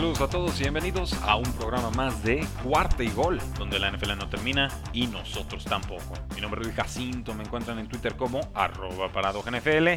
Saludos 0.00 0.20
a 0.22 0.30
todos 0.30 0.58
y 0.58 0.62
bienvenidos 0.62 1.12
a 1.24 1.36
un 1.36 1.52
programa 1.52 1.90
más 1.90 2.24
de 2.24 2.42
Cuarta 2.64 3.04
y 3.04 3.10
Gol, 3.10 3.38
donde 3.58 3.78
la 3.78 3.90
NFL 3.90 4.16
no 4.16 4.30
termina 4.30 4.70
y 4.94 5.06
nosotros 5.06 5.62
tampoco. 5.66 6.14
Mi 6.34 6.40
nombre 6.40 6.62
es 6.62 6.68
Luis 6.68 6.74
Jacinto, 6.74 7.34
me 7.34 7.44
encuentran 7.44 7.78
en 7.78 7.86
Twitter 7.86 8.16
como 8.16 8.40
arroba 8.54 9.10
NFL 9.10 9.88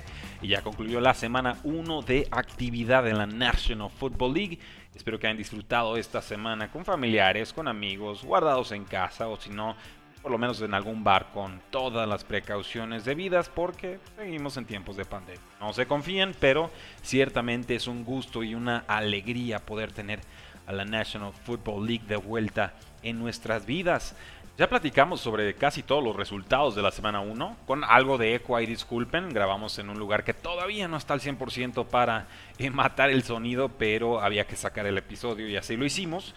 y 0.41 0.49
ya 0.49 0.61
concluyó 0.61 0.99
la 0.99 1.13
semana 1.13 1.55
1 1.63 2.02
de 2.02 2.27
actividad 2.31 3.08
en 3.08 3.17
la 3.17 3.27
National 3.27 3.89
Football 3.89 4.34
League. 4.34 4.59
Espero 4.94 5.17
que 5.20 5.27
hayan 5.27 5.38
disfrutado 5.38 5.95
esta 5.95 6.22
semana 6.22 6.70
con 6.70 6.83
familiares, 6.83 7.53
con 7.53 7.70
amigos, 7.70 8.25
guardados 8.25 8.73
en 8.73 8.83
casa 8.83 9.30
o 9.30 9.38
si 9.38 9.52
no, 9.52 9.77
por 10.23 10.32
lo 10.32 10.38
menos 10.38 10.62
en 10.62 10.73
algún 10.73 11.04
bar 11.04 11.28
con 11.34 11.61
todas 11.70 12.08
las 12.08 12.23
precauciones 12.23 13.03
debidas 13.03 13.50
porque 13.50 14.00
seguimos 14.16 14.56
en 14.56 14.66
tiempos 14.66 14.95
de 14.95 15.03
pandemia. 15.03 15.42
No 15.59 15.73
se 15.73 15.86
confíen, 15.86 16.34
pero 16.39 16.72
ciertamente 17.02 17.75
es 17.75 17.88
un 17.88 18.06
gusto 18.06 18.42
y 18.42 18.56
una 18.56 18.86
alegría 18.88 19.59
poder 19.59 19.92
tener 19.92 20.22
a 20.66 20.72
la 20.72 20.86
National 20.86 21.34
Football 21.34 21.86
League 21.86 22.06
de 22.08 22.16
vuelta 22.16 22.73
en 23.03 23.20
nuestras 23.20 23.66
vidas. 23.66 24.16
Ya 24.58 24.70
platicamos 24.70 25.20
sobre 25.20 25.56
casi 25.56 25.84
todos 25.84 26.03
los 26.03 26.16
resultados 26.16 26.73
de 26.73 26.84
la 26.84 26.92
semana 26.92 27.19
1, 27.19 27.58
con 27.66 27.84
algo 27.84 28.17
de 28.17 28.36
eco 28.36 28.58
y 28.62 28.66
disculpen, 28.66 29.30
grabamos 29.34 29.78
en 29.80 29.90
un 29.90 30.00
lugar 30.00 30.23
que 30.23 30.34
todavía 30.34 30.88
no 30.88 30.95
está 30.95 31.16
al 31.16 31.22
100% 31.22 31.86
para 31.88 32.28
matar 32.72 33.09
el 33.09 33.23
sonido, 33.23 33.67
pero 33.67 34.22
había 34.22 34.45
que 34.47 34.56
sacar 34.56 34.86
el 34.86 34.97
episodio 34.97 35.50
y 35.50 35.58
así 35.58 35.75
lo 35.75 35.86
hicimos. 35.86 36.34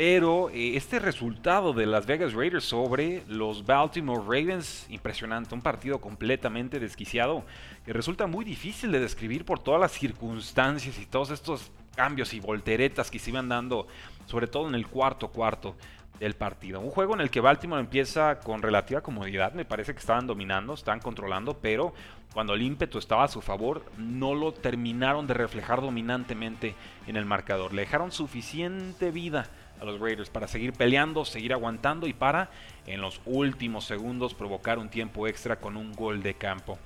Pero 0.00 0.48
eh, 0.48 0.78
este 0.78 0.98
resultado 0.98 1.74
de 1.74 1.84
Las 1.84 2.06
Vegas 2.06 2.32
Raiders 2.32 2.64
sobre 2.64 3.22
los 3.28 3.66
Baltimore 3.66 4.22
Ravens, 4.22 4.86
impresionante, 4.88 5.54
un 5.54 5.60
partido 5.60 6.00
completamente 6.00 6.80
desquiciado 6.80 7.44
que 7.84 7.92
resulta 7.92 8.26
muy 8.26 8.46
difícil 8.46 8.92
de 8.92 9.00
describir 9.00 9.44
por 9.44 9.58
todas 9.58 9.78
las 9.78 9.92
circunstancias 9.92 10.98
y 10.98 11.04
todos 11.04 11.28
estos 11.28 11.70
cambios 11.94 12.32
y 12.32 12.40
volteretas 12.40 13.10
que 13.10 13.18
se 13.18 13.28
iban 13.28 13.50
dando, 13.50 13.88
sobre 14.24 14.46
todo 14.46 14.70
en 14.70 14.74
el 14.74 14.86
cuarto 14.86 15.28
cuarto 15.28 15.76
del 16.18 16.34
partido. 16.34 16.80
Un 16.80 16.88
juego 16.88 17.12
en 17.12 17.20
el 17.20 17.28
que 17.28 17.40
Baltimore 17.40 17.82
empieza 17.82 18.40
con 18.40 18.62
relativa 18.62 19.02
comodidad, 19.02 19.52
me 19.52 19.66
parece 19.66 19.92
que 19.92 20.00
estaban 20.00 20.26
dominando, 20.26 20.72
estaban 20.72 21.00
controlando, 21.00 21.58
pero 21.58 21.92
cuando 22.32 22.54
el 22.54 22.62
ímpetu 22.62 22.96
estaba 22.96 23.24
a 23.24 23.28
su 23.28 23.42
favor, 23.42 23.84
no 23.98 24.34
lo 24.34 24.52
terminaron 24.52 25.26
de 25.26 25.34
reflejar 25.34 25.82
dominantemente 25.82 26.74
en 27.06 27.16
el 27.16 27.26
marcador. 27.26 27.74
Le 27.74 27.82
dejaron 27.82 28.12
suficiente 28.12 29.10
vida 29.10 29.50
a 29.80 29.84
los 29.84 29.98
Raiders 29.98 30.30
para 30.30 30.48
seguir 30.48 30.72
peleando, 30.72 31.24
seguir 31.24 31.52
aguantando 31.52 32.06
y 32.06 32.12
para 32.12 32.50
en 32.86 33.00
los 33.00 33.20
últimos 33.24 33.84
segundos 33.84 34.34
provocar 34.34 34.78
un 34.78 34.88
tiempo 34.88 35.26
extra 35.26 35.56
con 35.56 35.76
un 35.76 35.92
gol 35.92 36.22
de 36.22 36.34
campo. 36.34 36.78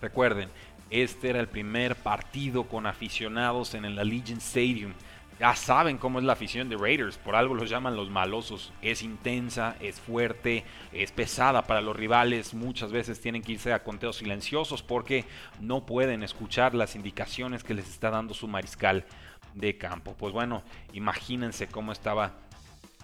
Recuerden, 0.00 0.48
este 0.90 1.30
era 1.30 1.40
el 1.40 1.48
primer 1.48 1.96
partido 1.96 2.64
con 2.64 2.86
aficionados 2.86 3.74
en 3.74 3.84
el 3.84 3.98
Allegiant 3.98 4.40
Stadium. 4.40 4.92
Ya 5.38 5.54
saben 5.54 5.98
cómo 5.98 6.18
es 6.18 6.24
la 6.24 6.32
afición 6.32 6.68
de 6.68 6.76
Raiders, 6.76 7.16
por 7.16 7.36
algo 7.36 7.54
los 7.54 7.70
llaman 7.70 7.94
los 7.94 8.10
malosos. 8.10 8.72
Es 8.82 9.02
intensa, 9.02 9.76
es 9.78 10.00
fuerte, 10.00 10.64
es 10.92 11.12
pesada 11.12 11.62
para 11.62 11.80
los 11.80 11.94
rivales. 11.94 12.54
Muchas 12.54 12.90
veces 12.90 13.20
tienen 13.20 13.42
que 13.42 13.52
irse 13.52 13.72
a 13.72 13.84
conteos 13.84 14.16
silenciosos 14.16 14.82
porque 14.82 15.26
no 15.60 15.86
pueden 15.86 16.24
escuchar 16.24 16.74
las 16.74 16.96
indicaciones 16.96 17.62
que 17.62 17.74
les 17.74 17.88
está 17.88 18.10
dando 18.10 18.34
su 18.34 18.48
mariscal 18.48 19.04
de 19.58 19.76
campo. 19.76 20.14
Pues 20.18 20.32
bueno, 20.32 20.62
imagínense 20.92 21.68
cómo 21.68 21.92
estaba 21.92 22.32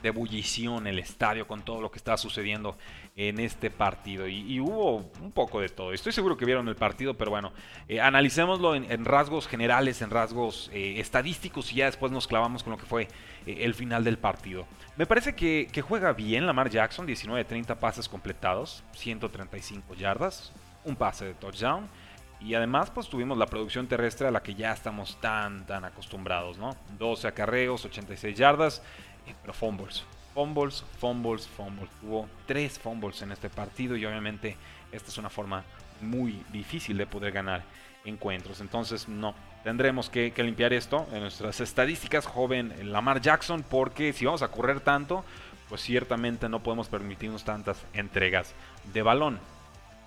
de 0.04 0.08
ebullición 0.08 0.86
el 0.86 0.98
estadio 0.98 1.48
con 1.48 1.62
todo 1.62 1.80
lo 1.80 1.90
que 1.90 1.96
estaba 1.96 2.18
sucediendo 2.18 2.76
en 3.16 3.40
este 3.40 3.70
partido. 3.70 4.28
Y, 4.28 4.60
hubo 4.60 4.96
un 5.20 5.32
poco 5.32 5.60
de 5.60 5.70
todo. 5.70 5.92
Estoy 5.92 6.12
seguro 6.12 6.36
que 6.36 6.44
vieron 6.44 6.68
el 6.68 6.76
partido, 6.76 7.14
pero 7.14 7.30
bueno, 7.30 7.52
eh, 7.88 8.00
analicémoslo 8.00 8.74
en, 8.74 9.04
rasgos 9.04 9.48
generales, 9.48 10.02
en 10.02 10.10
rasgos 10.10 10.70
eh, 10.74 11.00
estadísticos 11.00 11.72
y 11.72 11.76
ya 11.76 11.86
después 11.86 12.12
nos 12.12 12.26
clavamos 12.26 12.62
con 12.62 12.72
lo 12.72 12.78
que 12.78 12.84
fue 12.84 13.08
eh, 13.46 13.58
el 13.60 13.72
final 13.74 14.04
del 14.04 14.18
partido. 14.18 14.66
Me 14.96 15.06
parece 15.06 15.34
que, 15.34 15.68
que 15.72 15.80
juega 15.80 16.12
bien 16.12 16.46
Lamar 16.46 16.68
Jackson, 16.68 17.06
19-30 17.06 17.76
pases 17.76 18.08
completados, 18.08 18.84
135 18.92 19.94
yardas, 19.94 20.52
un 20.84 20.96
pase 20.96 21.24
de 21.24 21.34
touchdown 21.34 21.88
y 22.40 22.54
además, 22.54 22.90
pues 22.90 23.08
tuvimos 23.08 23.38
la 23.38 23.46
producción 23.46 23.86
terrestre 23.86 24.28
a 24.28 24.30
la 24.30 24.42
que 24.42 24.54
ya 24.54 24.72
estamos 24.72 25.20
tan, 25.20 25.66
tan 25.66 25.84
acostumbrados, 25.84 26.58
¿no? 26.58 26.76
12 26.98 27.28
acarreos, 27.28 27.84
86 27.84 28.36
yardas, 28.36 28.82
eh, 29.26 29.34
pero 29.40 29.54
fumbles. 29.54 30.04
Fumbles, 30.34 30.84
fumbles, 30.98 31.46
fumbles. 31.46 31.88
Hubo 32.02 32.28
tres 32.46 32.78
fumbles 32.78 33.22
en 33.22 33.32
este 33.32 33.48
partido 33.48 33.96
y 33.96 34.04
obviamente 34.04 34.56
esta 34.92 35.08
es 35.08 35.18
una 35.18 35.30
forma 35.30 35.64
muy 36.00 36.42
difícil 36.52 36.98
de 36.98 37.06
poder 37.06 37.32
ganar 37.32 37.62
encuentros. 38.04 38.60
Entonces, 38.60 39.08
no, 39.08 39.34
tendremos 39.62 40.10
que, 40.10 40.32
limpiar 40.36 40.72
esto 40.72 41.06
en 41.12 41.20
nuestras 41.20 41.60
estadísticas, 41.60 42.26
joven 42.26 42.92
Lamar 42.92 43.20
Jackson, 43.20 43.64
porque 43.68 44.12
si 44.12 44.26
vamos 44.26 44.42
a 44.42 44.48
correr 44.48 44.80
tanto, 44.80 45.24
pues 45.68 45.80
ciertamente 45.80 46.48
no 46.48 46.62
podemos 46.62 46.88
permitirnos 46.88 47.44
tantas 47.44 47.84
entregas 47.94 48.54
de 48.92 49.02
balón. 49.02 49.40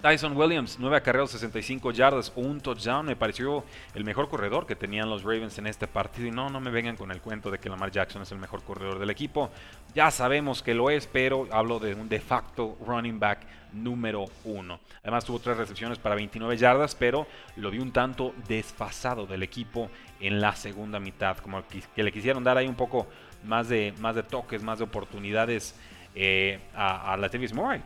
Tyson 0.01 0.37
Williams, 0.37 0.77
9 0.79 0.95
acarreos, 0.95 1.31
65 1.31 1.91
yardas, 1.91 2.31
un 2.35 2.61
touchdown. 2.61 3.05
Me 3.05 3.15
pareció 3.15 3.63
el 3.95 4.03
mejor 4.03 4.29
corredor 4.29 4.67
que 4.67 4.75
tenían 4.75 5.09
los 5.09 5.23
Ravens 5.23 5.57
en 5.57 5.65
este 5.65 5.87
partido. 5.87 6.27
Y 6.27 6.31
no, 6.31 6.49
no 6.49 6.59
me 6.59 6.69
vengan 6.69 6.95
con 6.95 7.11
el 7.11 7.19
cuento 7.19 7.49
de 7.49 7.57
que 7.57 7.67
Lamar 7.67 7.89
Jackson 7.89 8.21
es 8.21 8.31
el 8.31 8.37
mejor 8.37 8.61
corredor 8.63 8.99
del 8.99 9.09
equipo. 9.09 9.49
Ya 9.95 10.11
sabemos 10.11 10.61
que 10.61 10.75
lo 10.75 10.91
es, 10.91 11.07
pero 11.07 11.47
hablo 11.51 11.79
de 11.79 11.95
un 11.95 12.07
de 12.09 12.19
facto 12.19 12.77
running 12.85 13.19
back 13.19 13.39
número 13.73 14.25
1. 14.43 14.79
Además 15.01 15.25
tuvo 15.25 15.39
tres 15.39 15.57
recepciones 15.57 15.97
para 15.97 16.13
29 16.13 16.57
yardas, 16.57 16.93
pero 16.93 17.25
lo 17.55 17.71
vi 17.71 17.79
un 17.79 17.91
tanto 17.91 18.35
desfasado 18.47 19.25
del 19.25 19.41
equipo 19.41 19.89
en 20.19 20.39
la 20.39 20.55
segunda 20.55 20.99
mitad. 20.99 21.37
Como 21.37 21.63
que 21.67 22.03
le 22.03 22.11
quisieron 22.11 22.43
dar 22.43 22.57
ahí 22.57 22.67
un 22.67 22.75
poco 22.75 23.07
más 23.43 23.67
de, 23.67 23.95
más 23.99 24.15
de 24.15 24.21
toques, 24.21 24.61
más 24.61 24.77
de 24.77 24.83
oportunidades 24.83 25.73
eh, 26.13 26.59
a, 26.75 27.13
a 27.13 27.17
Latavius 27.17 27.53
Murray. 27.53 27.81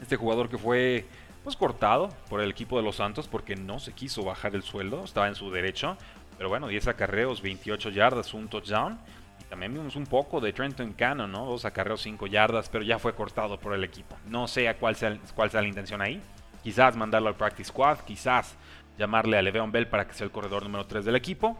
Este 0.00 0.16
jugador 0.16 0.48
que 0.48 0.58
fue 0.58 1.06
pues 1.46 1.54
cortado 1.54 2.08
por 2.28 2.40
el 2.40 2.50
equipo 2.50 2.76
de 2.76 2.82
los 2.82 2.96
Santos 2.96 3.28
porque 3.28 3.54
no 3.54 3.78
se 3.78 3.92
quiso 3.92 4.24
bajar 4.24 4.56
el 4.56 4.64
sueldo, 4.64 5.04
estaba 5.04 5.28
en 5.28 5.36
su 5.36 5.48
derecho. 5.52 5.96
Pero 6.36 6.48
bueno, 6.48 6.66
10 6.66 6.88
acarreos, 6.88 7.40
28 7.40 7.90
yardas, 7.90 8.34
un 8.34 8.48
touchdown. 8.48 8.98
Y 9.40 9.44
también 9.44 9.72
vimos 9.72 9.94
un 9.94 10.06
poco 10.06 10.40
de 10.40 10.52
Trenton 10.52 10.92
Cannon, 10.94 11.30
¿no? 11.30 11.46
Dos 11.46 11.64
acarreos, 11.64 12.02
5 12.02 12.26
yardas, 12.26 12.68
pero 12.68 12.82
ya 12.82 12.98
fue 12.98 13.14
cortado 13.14 13.60
por 13.60 13.74
el 13.74 13.84
equipo. 13.84 14.16
No 14.26 14.48
sé 14.48 14.68
a 14.68 14.76
cuál 14.76 14.96
sea, 14.96 15.16
cuál 15.36 15.48
sea 15.52 15.62
la 15.62 15.68
intención 15.68 16.02
ahí. 16.02 16.20
Quizás 16.64 16.96
mandarlo 16.96 17.28
al 17.28 17.36
practice 17.36 17.68
squad, 17.68 18.00
quizás 18.00 18.56
llamarle 18.98 19.38
a 19.38 19.42
Le'Veon 19.42 19.70
Bell 19.70 19.86
para 19.86 20.08
que 20.08 20.14
sea 20.14 20.24
el 20.24 20.32
corredor 20.32 20.64
número 20.64 20.84
3 20.84 21.04
del 21.04 21.14
equipo. 21.14 21.56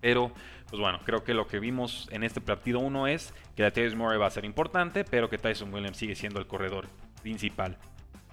Pero, 0.00 0.32
pues 0.70 0.80
bueno, 0.80 1.00
creo 1.04 1.22
que 1.22 1.34
lo 1.34 1.46
que 1.46 1.58
vimos 1.58 2.08
en 2.12 2.24
este 2.24 2.40
partido 2.40 2.78
1 2.78 3.08
es 3.08 3.34
que 3.56 3.62
Latavius 3.62 3.94
Murray 3.94 4.16
va 4.18 4.28
a 4.28 4.30
ser 4.30 4.46
importante, 4.46 5.04
pero 5.04 5.28
que 5.28 5.36
Tyson 5.36 5.70
Williams 5.74 5.98
sigue 5.98 6.14
siendo 6.14 6.38
el 6.38 6.46
corredor 6.46 6.86
principal 7.20 7.76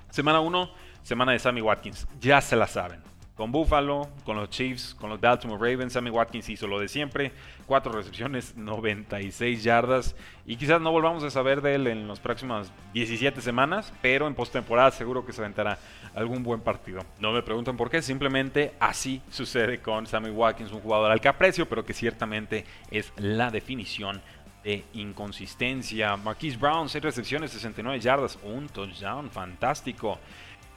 Semana 0.09 0.39
1, 0.39 0.71
semana 1.03 1.33
de 1.33 1.39
Sammy 1.39 1.61
Watkins. 1.61 2.07
Ya 2.19 2.41
se 2.41 2.55
la 2.55 2.67
saben. 2.67 3.01
Con 3.35 3.53
Buffalo, 3.53 4.09
con 4.25 4.35
los 4.35 4.49
Chiefs, 4.49 4.93
con 4.95 5.09
los 5.09 5.21
Baltimore 5.21 5.71
Ravens, 5.71 5.93
Sammy 5.93 6.09
Watkins 6.09 6.49
hizo 6.49 6.67
lo 6.67 6.77
de 6.77 6.89
siempre. 6.89 7.31
Cuatro 7.67 7.91
recepciones, 7.93 8.53
96 8.57 9.63
yardas. 9.63 10.15
Y 10.45 10.57
quizás 10.57 10.81
no 10.81 10.91
volvamos 10.91 11.23
a 11.23 11.29
saber 11.29 11.61
de 11.61 11.75
él 11.75 11.87
en 11.87 12.07
las 12.07 12.19
próximas 12.19 12.73
17 12.93 13.39
semanas, 13.39 13.93
pero 14.01 14.27
en 14.27 14.35
postemporada 14.35 14.91
seguro 14.91 15.25
que 15.25 15.31
se 15.31 15.41
aventará 15.41 15.77
algún 16.15 16.43
buen 16.43 16.59
partido. 16.59 17.01
No 17.19 17.31
me 17.31 17.41
preguntan 17.41 17.77
por 17.77 17.89
qué, 17.89 18.01
simplemente 18.01 18.73
así 18.79 19.21
sucede 19.29 19.79
con 19.79 20.05
Sammy 20.05 20.31
Watkins, 20.31 20.73
un 20.73 20.81
jugador 20.81 21.11
al 21.11 21.21
que 21.21 21.29
aprecio, 21.29 21.69
pero 21.69 21.85
que 21.85 21.93
ciertamente 21.93 22.65
es 22.91 23.13
la 23.15 23.51
definición 23.51 24.21
de 24.63 24.83
inconsistencia. 24.93 26.15
Marquise 26.17 26.57
Brown, 26.57 26.89
6 26.89 27.03
recepciones, 27.03 27.51
69 27.51 27.99
yardas, 27.99 28.37
un 28.43 28.67
touchdown, 28.67 29.29
fantástico. 29.29 30.19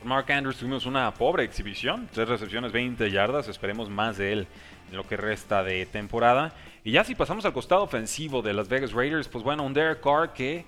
Mark 0.05 0.31
Andrews 0.33 0.57
tuvimos 0.57 0.87
una 0.87 1.13
pobre 1.15 1.45
exhibición, 1.45 2.09
tres 2.13 2.29
recepciones, 2.29 2.73
20 2.73 3.11
yardas, 3.11 3.49
esperemos 3.49 3.89
más 3.89 4.17
de 4.17 4.33
él 4.33 4.47
en 4.91 4.97
lo 4.97 5.07
que 5.07 5.17
resta 5.17 5.63
de 5.63 5.87
temporada. 5.87 6.53
Y 6.85 6.93
ya 6.93 7.05
si 7.05 7.15
pasamos 7.15 7.45
al 7.45 7.53
costado 7.53 7.83
ofensivo 7.83 8.43
de 8.43 8.53
Las 8.53 8.69
Vegas 8.69 8.93
Raiders, 8.93 9.29
pues 9.29 9.45
bueno, 9.45 9.63
un 9.63 9.73
Derek 9.73 10.01
Carr 10.01 10.33
que 10.33 10.65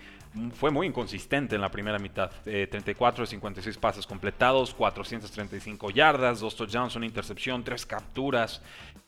fue 0.54 0.70
muy 0.70 0.86
inconsistente 0.86 1.54
en 1.54 1.60
la 1.60 1.70
primera 1.70 1.98
mitad. 1.98 2.30
34 2.44 3.22
de 3.22 3.26
56 3.26 3.76
pases 3.78 4.06
completados, 4.06 4.74
435 4.74 5.90
yardas, 5.90 6.40
dos 6.40 6.56
touchdowns, 6.56 6.96
una 6.96 7.06
intercepción, 7.06 7.62
tres 7.62 7.86
capturas, 7.86 8.62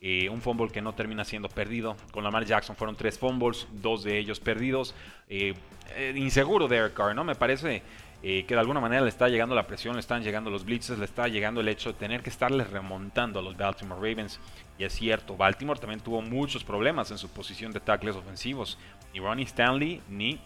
eh, 0.08 0.28
un 0.28 0.40
fumble 0.40 0.68
que 0.68 0.80
no 0.80 0.94
termina 0.94 1.24
siendo 1.24 1.48
perdido. 1.48 1.96
Con 2.12 2.22
Lamar 2.22 2.44
Jackson 2.44 2.76
fueron 2.76 2.94
tres 2.94 3.18
fumbles, 3.18 3.66
dos 3.72 4.04
de 4.04 4.18
ellos 4.18 4.38
perdidos. 4.38 4.94
Eh, 5.28 5.54
eh, 5.96 6.12
inseguro 6.14 6.68
Derek 6.68 6.94
Carr, 6.94 7.12
¿no? 7.12 7.24
Me 7.24 7.34
parece 7.34 7.82
que 8.22 8.46
de 8.48 8.58
alguna 8.58 8.80
manera 8.80 9.02
le 9.02 9.08
está 9.08 9.28
llegando 9.28 9.54
la 9.54 9.68
presión, 9.68 9.94
le 9.94 10.00
están 10.00 10.22
llegando 10.22 10.50
los 10.50 10.64
blitzes, 10.64 10.98
le 10.98 11.04
está 11.04 11.28
llegando 11.28 11.60
el 11.60 11.68
hecho 11.68 11.92
de 11.92 11.98
tener 11.98 12.22
que 12.22 12.30
estarle 12.30 12.64
remontando 12.64 13.38
a 13.38 13.42
los 13.42 13.56
Baltimore 13.56 14.00
Ravens. 14.00 14.40
Y 14.78 14.84
es 14.84 14.94
cierto, 14.94 15.36
Baltimore 15.36 15.78
también 15.78 16.00
tuvo 16.00 16.22
muchos 16.22 16.64
problemas 16.64 17.10
en 17.10 17.18
su 17.18 17.28
posición 17.28 17.72
de 17.72 17.78
tackles 17.78 18.16
ofensivos. 18.16 18.78
Ni 19.12 19.20
Ronnie 19.20 19.44
Stanley 19.44 20.02
ni 20.08 20.40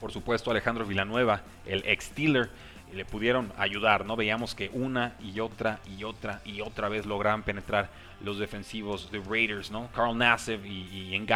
por 0.00 0.12
supuesto 0.12 0.50
Alejandro 0.50 0.84
Villanueva, 0.84 1.42
el 1.66 1.82
ex 1.86 2.04
Steeler, 2.04 2.50
le 2.94 3.04
pudieron 3.04 3.52
ayudar, 3.58 4.06
¿no? 4.06 4.16
Veíamos 4.16 4.54
que 4.54 4.70
una 4.72 5.14
y 5.20 5.40
otra 5.40 5.80
y 5.86 6.04
otra 6.04 6.40
y 6.44 6.60
otra 6.60 6.88
vez 6.88 7.06
lograban 7.06 7.42
penetrar 7.42 7.88
los 8.22 8.38
defensivos 8.38 9.10
de 9.10 9.20
Raiders, 9.20 9.70
¿no? 9.70 9.88
Carl 9.94 10.16
Nassib 10.16 10.64
y, 10.64 11.14
y 11.14 11.26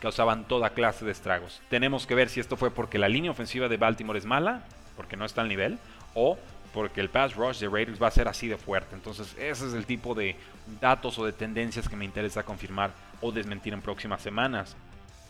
causaban 0.00 0.44
toda 0.44 0.70
clase 0.70 1.04
de 1.04 1.12
estragos. 1.12 1.62
Tenemos 1.70 2.06
que 2.06 2.14
ver 2.14 2.28
si 2.28 2.40
esto 2.40 2.56
fue 2.56 2.70
porque 2.70 2.98
la 2.98 3.08
línea 3.08 3.30
ofensiva 3.30 3.68
de 3.68 3.76
Baltimore 3.76 4.18
es 4.18 4.26
mala, 4.26 4.64
porque 4.96 5.16
no 5.16 5.24
está 5.24 5.40
al 5.40 5.48
nivel, 5.48 5.78
o 6.14 6.38
porque 6.74 7.00
el 7.00 7.08
pass 7.08 7.34
rush 7.36 7.60
de 7.60 7.68
Raiders 7.68 8.02
va 8.02 8.08
a 8.08 8.10
ser 8.10 8.28
así 8.28 8.48
de 8.48 8.58
fuerte. 8.58 8.94
Entonces, 8.94 9.34
ese 9.38 9.66
es 9.66 9.74
el 9.74 9.86
tipo 9.86 10.14
de 10.14 10.36
datos 10.80 11.18
o 11.18 11.24
de 11.24 11.32
tendencias 11.32 11.88
que 11.88 11.96
me 11.96 12.04
interesa 12.04 12.42
confirmar 12.42 12.90
o 13.20 13.32
desmentir 13.32 13.72
en 13.72 13.80
próximas 13.80 14.20
semanas. 14.20 14.76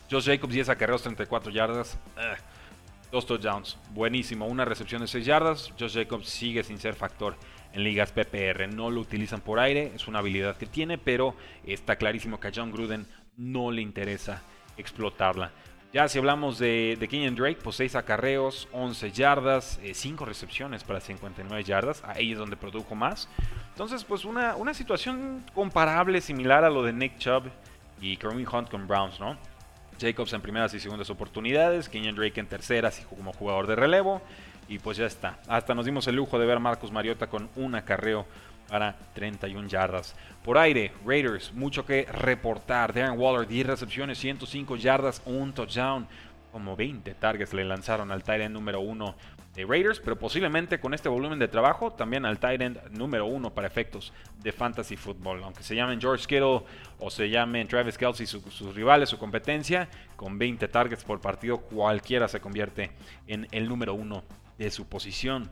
Josh 0.09 0.25
Jacobs 0.25 0.53
10 0.53 0.69
acarreos, 0.69 1.01
34 1.03 1.51
yardas. 1.51 1.97
Dos 3.11 3.25
touchdowns, 3.25 3.77
buenísimo. 3.91 4.45
Una 4.45 4.65
recepción 4.65 5.01
de 5.01 5.07
6 5.07 5.25
yardas. 5.25 5.73
Josh 5.79 5.93
Jacobs 5.93 6.27
sigue 6.27 6.63
sin 6.63 6.79
ser 6.79 6.95
factor 6.95 7.35
en 7.73 7.83
ligas 7.83 8.11
PPR. 8.11 8.67
No 8.73 8.89
lo 8.89 9.01
utilizan 9.01 9.41
por 9.41 9.59
aire, 9.59 9.91
es 9.95 10.07
una 10.07 10.19
habilidad 10.19 10.57
que 10.57 10.65
tiene, 10.65 10.97
pero 10.97 11.35
está 11.65 11.97
clarísimo 11.97 12.39
que 12.39 12.47
a 12.47 12.51
John 12.53 12.71
Gruden 12.71 13.05
no 13.37 13.71
le 13.71 13.81
interesa 13.81 14.41
explotarla. 14.77 15.51
Ya 15.93 16.09
si 16.09 16.17
hablamos 16.17 16.59
de, 16.59 16.97
de 16.99 17.07
Kenyon 17.07 17.35
Drake, 17.35 17.59
pues 17.63 17.77
6 17.77 17.95
acarreos, 17.95 18.67
11 18.73 19.11
yardas, 19.11 19.79
5 19.93 20.23
eh, 20.23 20.27
recepciones 20.27 20.83
para 20.83 20.99
59 20.99 21.63
yardas. 21.63 22.03
Ahí 22.03 22.33
es 22.33 22.37
donde 22.37 22.57
produjo 22.57 22.95
más. 22.95 23.29
Entonces, 23.69 24.03
pues 24.03 24.25
una, 24.25 24.55
una 24.57 24.73
situación 24.73 25.45
comparable, 25.53 26.19
similar 26.19 26.65
a 26.65 26.69
lo 26.69 26.83
de 26.83 26.91
Nick 26.91 27.17
Chubb 27.17 27.43
y 28.01 28.17
Kareem 28.17 28.45
Hunt 28.51 28.69
con 28.69 28.87
Browns, 28.87 29.21
¿no? 29.21 29.37
Jacobs 29.99 30.33
en 30.33 30.41
primeras 30.41 30.73
y 30.73 30.79
segundas 30.79 31.09
oportunidades, 31.09 31.89
Kenyon 31.89 32.15
Drake 32.15 32.39
en 32.39 32.47
terceras 32.47 33.05
como 33.09 33.33
jugador 33.33 33.67
de 33.67 33.75
relevo. 33.75 34.21
Y 34.67 34.79
pues 34.79 34.97
ya 34.97 35.05
está. 35.05 35.37
Hasta 35.47 35.75
nos 35.75 35.85
dimos 35.85 36.07
el 36.07 36.15
lujo 36.15 36.39
de 36.39 36.45
ver 36.45 36.57
a 36.57 36.59
Marcus 36.59 36.91
Mariota 36.91 37.27
con 37.27 37.49
un 37.55 37.75
acarreo 37.75 38.25
para 38.67 38.95
31 39.13 39.67
yardas. 39.67 40.15
Por 40.43 40.57
aire, 40.57 40.91
Raiders, 41.05 41.53
mucho 41.53 41.85
que 41.85 42.05
reportar. 42.11 42.93
Darren 42.93 43.19
Waller, 43.19 43.47
10 43.47 43.67
recepciones, 43.67 44.17
105 44.17 44.75
yardas, 44.77 45.21
un 45.25 45.53
touchdown. 45.53 46.07
Como 46.51 46.75
20 46.75 47.13
targets 47.15 47.53
le 47.53 47.65
lanzaron 47.65 48.11
al 48.11 48.23
tight 48.23 48.49
número 48.49 48.79
1 48.79 49.15
de 49.55 49.65
Raiders, 49.65 49.99
pero 49.99 50.17
posiblemente 50.17 50.79
con 50.79 50.93
este 50.93 51.09
volumen 51.09 51.39
de 51.39 51.47
trabajo 51.47 51.93
también 51.93 52.25
al 52.25 52.39
tight 52.39 52.61
end 52.61 52.79
número 52.91 53.25
uno 53.25 53.53
para 53.53 53.67
efectos 53.67 54.11
de 54.41 54.51
fantasy 54.51 54.97
football. 54.97 55.43
Aunque 55.43 55.63
se 55.63 55.75
llamen 55.75 55.99
George 55.99 56.25
Kittle 56.27 56.61
o 56.99 57.09
se 57.09 57.29
llamen 57.29 57.67
Travis 57.67 57.97
Kelsey 57.97 58.27
sus 58.27 58.75
rivales, 58.75 59.09
su 59.09 59.17
competencia, 59.17 59.87
con 60.15 60.37
20 60.37 60.67
targets 60.67 61.03
por 61.03 61.21
partido, 61.21 61.59
cualquiera 61.59 62.27
se 62.27 62.39
convierte 62.39 62.91
en 63.27 63.47
el 63.51 63.67
número 63.69 63.93
uno 63.93 64.23
de 64.57 64.69
su 64.71 64.87
posición. 64.87 65.49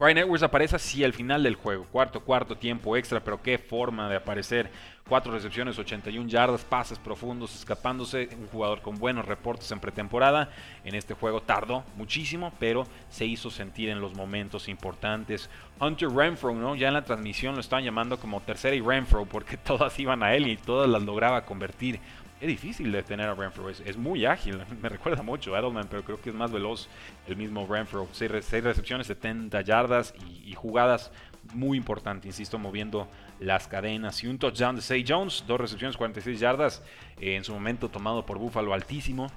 Brian 0.00 0.16
Edwards 0.16 0.42
aparece 0.42 0.76
así 0.76 1.04
al 1.04 1.12
final 1.12 1.42
del 1.42 1.56
juego, 1.56 1.84
cuarto, 1.84 2.20
cuarto, 2.22 2.56
tiempo 2.56 2.96
extra, 2.96 3.20
pero 3.20 3.42
qué 3.42 3.58
forma 3.58 4.08
de 4.08 4.16
aparecer. 4.16 4.70
Cuatro 5.06 5.30
recepciones, 5.30 5.78
81 5.78 6.26
yardas, 6.26 6.64
pases 6.64 6.98
profundos, 6.98 7.54
escapándose. 7.54 8.30
Un 8.40 8.46
jugador 8.46 8.80
con 8.80 8.98
buenos 8.98 9.26
reportes 9.26 9.70
en 9.72 9.78
pretemporada. 9.78 10.48
En 10.86 10.94
este 10.94 11.12
juego 11.12 11.42
tardó 11.42 11.84
muchísimo, 11.96 12.50
pero 12.58 12.86
se 13.10 13.26
hizo 13.26 13.50
sentir 13.50 13.90
en 13.90 14.00
los 14.00 14.14
momentos 14.14 14.68
importantes. 14.68 15.50
Hunter 15.78 16.08
Renfro, 16.08 16.54
¿no? 16.54 16.76
Ya 16.76 16.88
en 16.88 16.94
la 16.94 17.04
transmisión 17.04 17.54
lo 17.54 17.60
estaban 17.60 17.84
llamando 17.84 18.18
como 18.18 18.40
tercera 18.40 18.74
y 18.74 18.80
Renfro, 18.80 19.26
porque 19.26 19.56
todas 19.58 19.98
iban 20.00 20.22
a 20.22 20.34
él 20.34 20.46
y 20.46 20.56
todas 20.56 20.88
las 20.88 21.02
lograba 21.02 21.44
convertir 21.44 22.00
es 22.40 22.48
difícil 22.48 22.90
de 22.90 23.02
tener 23.02 23.28
a 23.28 23.34
Renfro, 23.34 23.68
es, 23.68 23.96
muy 23.96 24.24
ágil, 24.24 24.58
me 24.82 24.88
recuerda 24.88 25.22
mucho 25.22 25.54
a 25.54 25.58
Edelman, 25.58 25.86
pero 25.88 26.02
creo 26.02 26.20
que 26.20 26.30
es 26.30 26.34
más 26.34 26.50
veloz 26.50 26.88
el 27.26 27.36
mismo 27.36 27.66
Renfro. 27.66 28.08
6 28.10 28.30
recepciones, 28.62 29.06
70 29.06 29.60
yardas 29.60 30.14
y, 30.44 30.54
jugadas 30.54 31.12
muy 31.54 31.76
importantes, 31.76 32.26
insisto, 32.26 32.58
moviendo 32.58 33.08
las 33.38 33.68
cadenas. 33.68 34.22
Y 34.24 34.26
un 34.26 34.38
touchdown 34.38 34.76
de 34.76 34.82
Say 34.82 35.04
Jones, 35.06 35.44
dos 35.46 35.60
recepciones, 35.60 35.96
46 35.96 36.40
yardas, 36.40 36.82
eh, 37.18 37.36
en 37.36 37.44
su 37.44 37.52
momento 37.52 37.88
tomado 37.88 38.24
por 38.24 38.38
Buffalo 38.38 38.72
altísimo. 38.72 39.30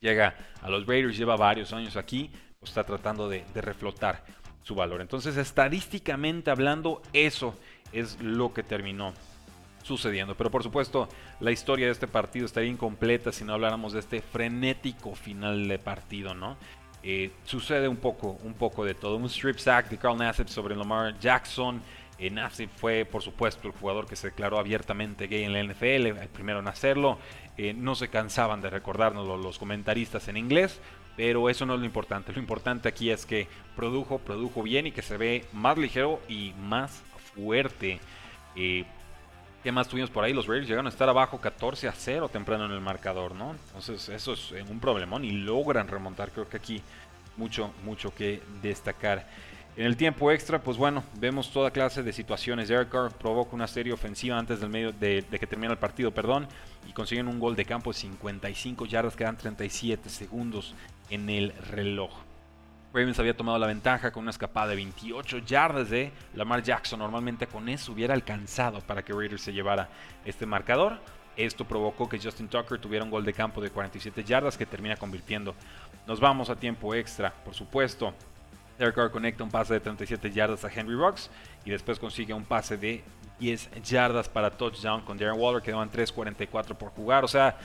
Llega 0.00 0.36
a 0.62 0.70
los 0.70 0.86
Raiders, 0.86 1.16
lleva 1.16 1.36
varios 1.36 1.72
años 1.72 1.96
aquí, 1.96 2.30
está 2.62 2.84
tratando 2.84 3.28
de 3.28 3.42
reflotar 3.56 4.24
su 4.62 4.74
valor. 4.74 5.00
Entonces, 5.00 5.36
estadísticamente 5.36 6.50
hablando, 6.50 7.02
eso 7.12 7.58
es 7.90 8.20
lo 8.20 8.52
que 8.52 8.62
terminó 8.62 9.12
sucediendo. 9.82 10.36
Pero 10.36 10.50
por 10.50 10.62
supuesto, 10.62 11.08
la 11.40 11.50
historia 11.50 11.86
de 11.86 11.92
este 11.92 12.06
partido 12.06 12.46
estaría 12.46 12.70
incompleta 12.70 13.32
si 13.32 13.44
no 13.44 13.54
habláramos 13.54 13.92
de 13.92 14.00
este 14.00 14.20
frenético 14.20 15.14
final 15.14 15.68
de 15.68 15.78
partido, 15.78 16.34
¿no? 16.34 16.56
Eh, 17.02 17.30
sucede 17.44 17.88
un 17.88 17.96
poco, 17.96 18.38
un 18.42 18.54
poco 18.54 18.84
de 18.84 18.94
todo. 18.94 19.16
Un 19.16 19.26
strip 19.26 19.58
sack 19.58 19.88
de 19.88 19.98
Carl 19.98 20.18
Nassib 20.18 20.48
sobre 20.48 20.74
Lamar 20.74 21.18
Jackson. 21.18 21.80
Eh, 22.18 22.30
Nassib 22.30 22.68
fue, 22.70 23.04
por 23.04 23.22
supuesto, 23.22 23.68
el 23.68 23.74
jugador 23.74 24.06
que 24.06 24.16
se 24.16 24.28
declaró 24.28 24.58
abiertamente 24.58 25.28
gay 25.28 25.44
en 25.44 25.52
la 25.52 25.62
NFL, 25.62 26.18
el 26.18 26.28
primero 26.28 26.58
en 26.58 26.68
hacerlo. 26.68 27.18
Eh, 27.56 27.72
no 27.72 27.94
se 27.94 28.08
cansaban 28.08 28.60
de 28.60 28.70
recordarnos 28.70 29.26
los 29.26 29.58
comentaristas 29.58 30.26
en 30.28 30.36
inglés, 30.36 30.80
pero 31.16 31.48
eso 31.48 31.64
no 31.66 31.74
es 31.74 31.80
lo 31.80 31.86
importante. 31.86 32.32
Lo 32.32 32.40
importante 32.40 32.88
aquí 32.88 33.10
es 33.10 33.24
que 33.24 33.46
produjo, 33.76 34.18
produjo 34.18 34.62
bien 34.62 34.88
y 34.88 34.92
que 34.92 35.02
se 35.02 35.16
ve 35.16 35.44
más 35.52 35.78
ligero 35.78 36.20
y 36.28 36.52
más 36.60 37.02
fuerte. 37.34 38.00
¿Qué 39.62 39.72
más 39.72 39.88
tuvimos 39.88 40.10
por 40.10 40.24
ahí? 40.24 40.32
Los 40.32 40.46
Raiders 40.46 40.68
llegaron 40.68 40.86
a 40.86 40.90
estar 40.90 41.08
abajo 41.08 41.40
14 41.40 41.88
a 41.88 41.92
0 41.92 42.28
temprano 42.28 42.66
en 42.66 42.70
el 42.70 42.80
marcador, 42.80 43.34
¿no? 43.34 43.56
Entonces 43.66 44.08
eso 44.08 44.32
es 44.32 44.52
un 44.68 44.78
problemón 44.78 45.24
y 45.24 45.32
logran 45.32 45.88
remontar. 45.88 46.30
Creo 46.30 46.48
que 46.48 46.56
aquí 46.56 46.82
mucho, 47.36 47.72
mucho 47.84 48.14
que 48.14 48.40
destacar. 48.62 49.26
En 49.76 49.86
el 49.86 49.96
tiempo 49.96 50.30
extra, 50.30 50.60
pues 50.60 50.76
bueno, 50.76 51.04
vemos 51.20 51.52
toda 51.52 51.70
clase 51.70 52.02
de 52.02 52.12
situaciones. 52.12 52.68
Derek 52.68 52.88
Carr 52.88 53.12
provoca 53.12 53.54
una 53.54 53.66
serie 53.66 53.92
ofensiva 53.92 54.38
antes 54.38 54.60
del 54.60 54.70
medio 54.70 54.92
de, 54.92 55.22
de 55.22 55.38
que 55.38 55.46
termine 55.46 55.72
el 55.72 55.78
partido, 55.78 56.12
perdón, 56.12 56.48
y 56.88 56.92
consiguen 56.92 57.28
un 57.28 57.38
gol 57.38 57.54
de 57.54 57.64
campo 57.64 57.92
de 57.92 57.98
55 57.98 58.86
yardas, 58.86 59.14
quedan 59.14 59.36
37 59.36 60.08
segundos 60.08 60.74
en 61.10 61.30
el 61.30 61.52
reloj. 61.70 62.10
Ravens 62.92 63.18
había 63.18 63.36
tomado 63.36 63.58
la 63.58 63.66
ventaja 63.66 64.10
con 64.10 64.22
una 64.22 64.30
escapada 64.30 64.68
de 64.68 64.76
28 64.76 65.38
yardas 65.38 65.90
de 65.90 66.10
Lamar 66.34 66.62
Jackson. 66.62 66.98
Normalmente 66.98 67.46
con 67.46 67.68
eso 67.68 67.92
hubiera 67.92 68.14
alcanzado 68.14 68.80
para 68.80 69.04
que 69.04 69.12
Raiders 69.12 69.42
se 69.42 69.52
llevara 69.52 69.88
este 70.24 70.46
marcador. 70.46 70.98
Esto 71.36 71.64
provocó 71.66 72.08
que 72.08 72.18
Justin 72.18 72.48
Tucker 72.48 72.80
tuviera 72.80 73.04
un 73.04 73.10
gol 73.10 73.24
de 73.24 73.32
campo 73.32 73.60
de 73.60 73.70
47 73.70 74.24
yardas 74.24 74.56
que 74.56 74.66
termina 74.66 74.96
convirtiendo. 74.96 75.54
Nos 76.06 76.18
vamos 76.18 76.50
a 76.50 76.56
tiempo 76.56 76.94
extra, 76.94 77.32
por 77.44 77.54
supuesto. 77.54 78.14
Derek 78.78 78.94
Carr 78.94 79.10
conecta 79.10 79.44
un 79.44 79.50
pase 79.50 79.74
de 79.74 79.80
37 79.80 80.30
yardas 80.30 80.64
a 80.64 80.72
Henry 80.72 80.94
Rocks 80.94 81.30
y 81.64 81.70
después 81.70 81.98
consigue 81.98 82.32
un 82.32 82.44
pase 82.44 82.76
de 82.76 83.04
10 83.38 83.82
yardas 83.82 84.28
para 84.28 84.50
touchdown 84.50 85.02
con 85.02 85.18
Darren 85.18 85.38
Waller. 85.38 85.62
Quedaban 85.62 85.90
3.44 85.90 86.74
por 86.74 86.90
jugar. 86.90 87.24
O 87.24 87.28
sea, 87.28 87.56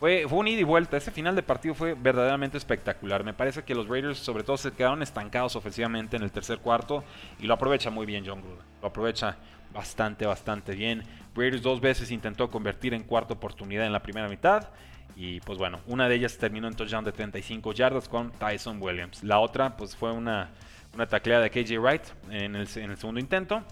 fue, 0.00 0.24
un 0.24 0.48
ida 0.48 0.60
y 0.60 0.64
vuelta. 0.64 0.96
Ese 0.96 1.10
final 1.10 1.36
de 1.36 1.42
partido 1.42 1.74
fue 1.74 1.92
verdaderamente 1.92 2.56
espectacular. 2.56 3.22
Me 3.22 3.34
parece 3.34 3.62
que 3.62 3.74
los 3.74 3.86
Raiders, 3.86 4.18
sobre 4.18 4.42
todo, 4.42 4.56
se 4.56 4.72
quedaron 4.72 5.02
estancados 5.02 5.56
ofensivamente 5.56 6.16
en 6.16 6.22
el 6.22 6.32
tercer 6.32 6.58
cuarto. 6.58 7.04
Y 7.38 7.46
lo 7.46 7.52
aprovecha 7.52 7.90
muy 7.90 8.06
bien 8.06 8.24
John 8.26 8.40
Gruden. 8.40 8.64
Lo 8.80 8.88
aprovecha 8.88 9.36
bastante, 9.74 10.24
bastante 10.24 10.74
bien. 10.74 11.02
Raiders 11.34 11.60
dos 11.60 11.82
veces 11.82 12.10
intentó 12.10 12.50
convertir 12.50 12.94
en 12.94 13.02
cuarta 13.02 13.34
oportunidad 13.34 13.84
en 13.84 13.92
la 13.92 14.02
primera 14.02 14.26
mitad. 14.26 14.70
Y 15.16 15.40
pues 15.40 15.58
bueno, 15.58 15.80
una 15.86 16.08
de 16.08 16.14
ellas 16.14 16.38
terminó 16.38 16.66
en 16.66 16.74
touchdown 16.74 17.04
de 17.04 17.12
35 17.12 17.72
yardas 17.74 18.08
con 18.08 18.32
Tyson 18.32 18.80
Williams. 18.80 19.22
La 19.22 19.38
otra, 19.38 19.76
pues 19.76 19.94
fue 19.94 20.12
una, 20.12 20.48
una 20.94 21.06
tacleada 21.06 21.42
de 21.42 21.50
KJ 21.50 21.78
Wright 21.78 22.04
en 22.30 22.56
el 22.56 22.66
segundo 22.66 23.20
intento 23.20 23.62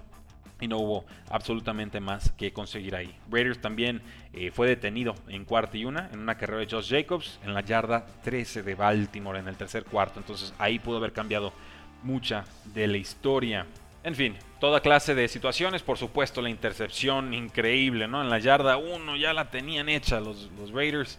y 0.60 0.68
no 0.68 0.78
hubo 0.78 1.04
absolutamente 1.30 2.00
más 2.00 2.32
que 2.32 2.52
conseguir 2.52 2.96
ahí. 2.96 3.14
Raiders 3.30 3.60
también 3.60 4.02
eh, 4.32 4.50
fue 4.50 4.68
detenido 4.68 5.14
en 5.28 5.44
cuarta 5.44 5.76
y 5.76 5.84
una 5.84 6.08
en 6.12 6.20
una 6.20 6.36
carrera 6.36 6.60
de 6.60 6.68
Josh 6.70 6.90
Jacobs 6.90 7.38
en 7.44 7.54
la 7.54 7.60
yarda 7.60 8.06
13 8.22 8.62
de 8.62 8.74
Baltimore 8.74 9.38
en 9.38 9.48
el 9.48 9.56
tercer 9.56 9.84
cuarto. 9.84 10.20
Entonces 10.20 10.52
ahí 10.58 10.78
pudo 10.78 10.98
haber 10.98 11.12
cambiado 11.12 11.52
mucha 12.02 12.44
de 12.66 12.86
la 12.86 12.96
historia. 12.96 13.66
En 14.04 14.14
fin, 14.14 14.36
toda 14.60 14.80
clase 14.80 15.14
de 15.14 15.28
situaciones, 15.28 15.82
por 15.82 15.98
supuesto 15.98 16.40
la 16.40 16.48
intercepción 16.48 17.34
increíble, 17.34 18.06
¿no? 18.06 18.22
En 18.22 18.30
la 18.30 18.38
yarda 18.38 18.76
1 18.76 19.16
ya 19.16 19.32
la 19.32 19.50
tenían 19.50 19.88
hecha 19.88 20.20
los, 20.20 20.50
los 20.58 20.70
Raiders 20.70 21.18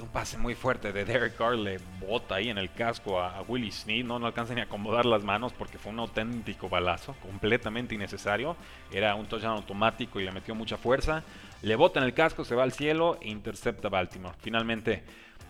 un 0.00 0.08
pase 0.08 0.38
muy 0.38 0.54
fuerte 0.54 0.92
de 0.92 1.04
Derek 1.04 1.36
Carr 1.36 1.56
le 1.56 1.78
bota 2.00 2.36
ahí 2.36 2.48
en 2.48 2.58
el 2.58 2.70
casco 2.70 3.20
a, 3.20 3.42
Willie 3.42 3.70
Snead. 3.70 4.04
No, 4.04 4.18
no 4.18 4.26
alcanza 4.26 4.54
ni 4.54 4.60
a 4.60 4.64
acomodar 4.64 5.06
las 5.06 5.24
manos 5.24 5.52
porque 5.52 5.78
fue 5.78 5.92
un 5.92 6.00
auténtico 6.00 6.68
balazo, 6.68 7.14
completamente 7.22 7.94
innecesario. 7.94 8.56
Era 8.92 9.14
un 9.14 9.26
touchdown 9.26 9.56
automático 9.56 10.20
y 10.20 10.24
le 10.24 10.32
metió 10.32 10.54
mucha 10.54 10.76
fuerza. 10.76 11.22
Le 11.62 11.76
bota 11.76 12.00
en 12.00 12.06
el 12.06 12.14
casco, 12.14 12.44
se 12.44 12.54
va 12.54 12.62
al 12.62 12.72
cielo 12.72 13.18
e 13.20 13.28
intercepta 13.28 13.88
Baltimore. 13.88 14.36
Finalmente, 14.40 15.02